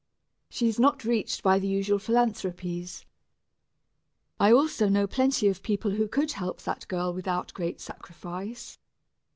[0.49, 3.05] She is not reached by the usual philanthropies.
[4.39, 8.79] I also know plenty of people who could help that girl without great sacrifice.